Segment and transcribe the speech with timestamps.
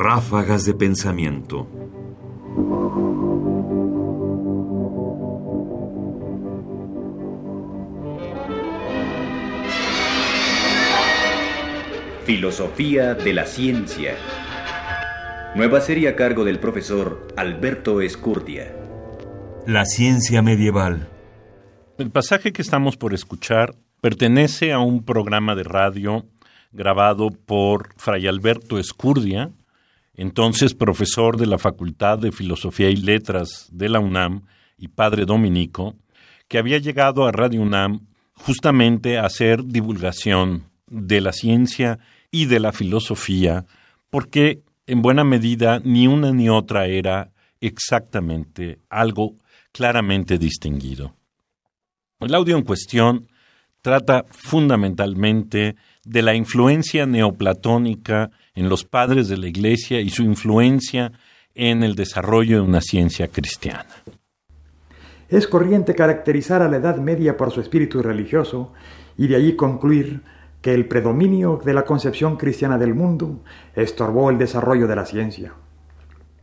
[0.00, 1.66] Ráfagas de pensamiento.
[12.24, 14.14] Filosofía de la ciencia.
[15.56, 18.72] Nueva serie a cargo del profesor Alberto Escurdia.
[19.66, 21.08] La ciencia medieval.
[21.98, 26.24] El pasaje que estamos por escuchar pertenece a un programa de radio
[26.70, 29.50] grabado por Fray Alberto Escurdia,
[30.18, 34.42] entonces profesor de la Facultad de Filosofía y Letras de la UNAM
[34.76, 35.94] y padre dominico,
[36.48, 38.00] que había llegado a Radio UNAM
[38.34, 42.00] justamente a hacer divulgación de la ciencia
[42.32, 43.64] y de la filosofía,
[44.10, 47.30] porque en buena medida ni una ni otra era
[47.60, 49.36] exactamente algo
[49.70, 51.14] claramente distinguido.
[52.18, 53.28] El audio en cuestión
[53.88, 55.74] trata fundamentalmente
[56.04, 61.12] de la influencia neoplatónica en los padres de la Iglesia y su influencia
[61.54, 63.86] en el desarrollo de una ciencia cristiana.
[65.30, 68.74] Es corriente caracterizar a la Edad Media por su espíritu religioso
[69.16, 70.20] y de allí concluir
[70.60, 73.42] que el predominio de la concepción cristiana del mundo
[73.74, 75.54] estorbó el desarrollo de la ciencia.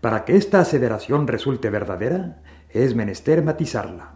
[0.00, 4.15] Para que esta aseveración resulte verdadera, es menester matizarla.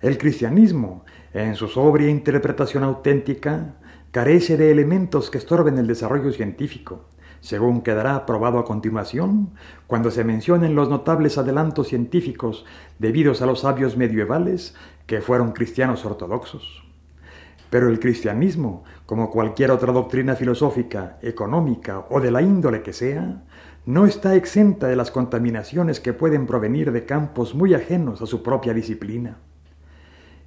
[0.00, 3.74] El cristianismo, en su sobria interpretación auténtica,
[4.12, 7.04] carece de elementos que estorben el desarrollo científico,
[7.40, 9.50] según quedará probado a continuación
[9.86, 12.64] cuando se mencionen los notables adelantos científicos
[12.98, 14.74] debidos a los sabios medievales
[15.06, 16.82] que fueron cristianos ortodoxos.
[17.68, 23.42] Pero el cristianismo, como cualquier otra doctrina filosófica, económica o de la índole que sea,
[23.84, 28.42] no está exenta de las contaminaciones que pueden provenir de campos muy ajenos a su
[28.42, 29.36] propia disciplina.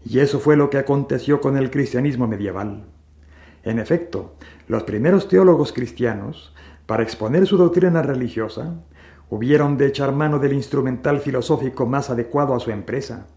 [0.05, 2.85] Y eso fue lo que aconteció con el cristianismo medieval.
[3.63, 4.35] En efecto,
[4.67, 6.53] los primeros teólogos cristianos,
[6.85, 8.75] para exponer su doctrina religiosa,
[9.29, 13.27] hubieron de echar mano del instrumental filosófico más adecuado a su empresa,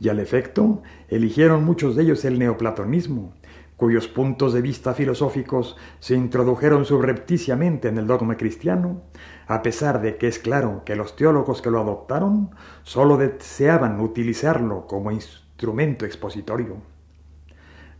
[0.00, 3.34] y al efecto eligieron muchos de ellos el neoplatonismo,
[3.76, 9.02] cuyos puntos de vista filosóficos se introdujeron subrepticiamente en el dogma cristiano,
[9.46, 12.50] a pesar de que es claro que los teólogos que lo adoptaron
[12.82, 16.82] sólo deseaban utilizarlo como instrumento expositorio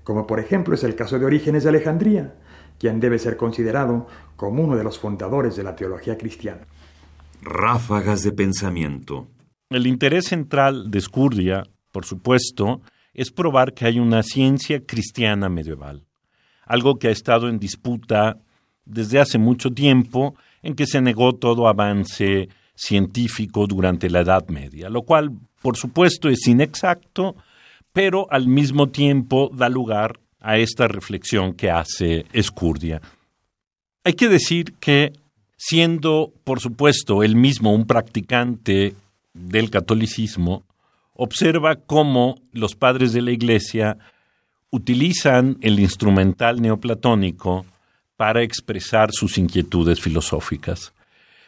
[0.08, 2.32] como por ejemplo es el caso de Orígenes de Alejandría,
[2.78, 6.62] quien debe ser considerado como uno de los fundadores de la teología cristiana.
[7.42, 9.28] Ráfagas de pensamiento.
[9.68, 12.80] El interés central de Escurdia, por supuesto,
[13.12, 16.06] es probar que hay una ciencia cristiana medieval,
[16.64, 18.38] algo que ha estado en disputa
[18.86, 24.88] desde hace mucho tiempo, en que se negó todo avance científico durante la Edad Media,
[24.88, 27.36] lo cual, por supuesto, es inexacto
[27.92, 33.00] pero al mismo tiempo da lugar a esta reflexión que hace Escurdia.
[34.04, 35.12] Hay que decir que,
[35.56, 38.94] siendo, por supuesto, él mismo un practicante
[39.34, 40.64] del catolicismo,
[41.14, 43.98] observa cómo los padres de la Iglesia
[44.70, 47.66] utilizan el instrumental neoplatónico
[48.16, 50.92] para expresar sus inquietudes filosóficas.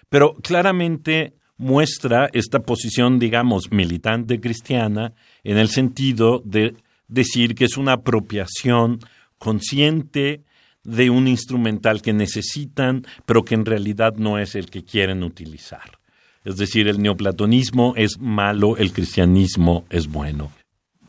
[0.09, 5.13] Pero claramente muestra esta posición, digamos, militante cristiana
[5.45, 6.75] en el sentido de
[7.07, 8.99] decir que es una apropiación
[9.37, 10.43] consciente
[10.85, 15.99] de un instrumental que necesitan, pero que en realidad no es el que quieren utilizar.
[16.47, 20.51] Es decir, el neoplatonismo es malo, el cristianismo es bueno.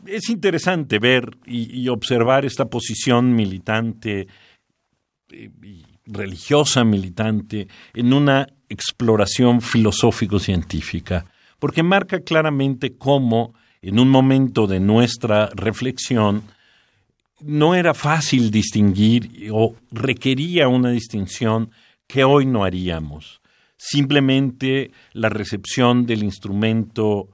[0.04, 4.26] Es interesante ver y, observar esta posición militante
[5.30, 5.50] eh,
[6.04, 11.26] religiosa militante en una exploración filosófico-científica,
[11.58, 16.44] porque marca claramente cómo en un momento de nuestra reflexión,
[17.40, 21.72] no era fácil distinguir o requería una distinción
[22.06, 23.40] que hoy no haríamos.
[23.76, 27.28] Simplemente la recepción del instrumento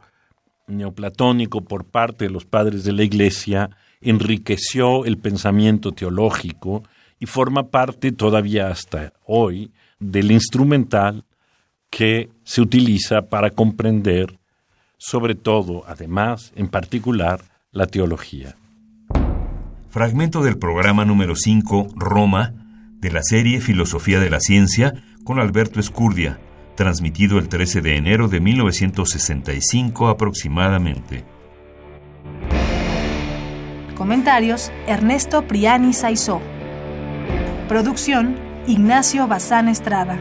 [0.67, 3.71] neoplatónico por parte de los padres de la Iglesia
[4.01, 6.85] enriqueció el pensamiento teológico
[7.21, 11.25] y forma parte todavía hasta hoy del instrumental
[11.91, 14.39] que se utiliza para comprender
[14.99, 17.41] sobre todo, además, en particular,
[17.71, 18.57] la teología.
[19.89, 22.53] Fragmento del programa número 5, Roma,
[22.99, 24.93] de la serie Filosofía de la Ciencia,
[25.25, 26.39] con Alberto Escurdia,
[26.75, 31.25] transmitido el 13 de enero de 1965 aproximadamente.
[33.97, 36.41] Comentarios: Ernesto Priani Saizó.
[37.69, 38.37] Producción:
[38.67, 40.21] Ignacio Bazán Estrada.